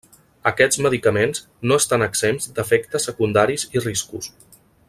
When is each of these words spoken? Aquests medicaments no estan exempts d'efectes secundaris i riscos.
Aquests 0.51 0.79
medicaments 0.85 1.43
no 1.71 1.77
estan 1.83 2.05
exempts 2.07 2.51
d'efectes 2.57 3.09
secundaris 3.11 3.71
i 3.79 3.89
riscos. 3.89 4.33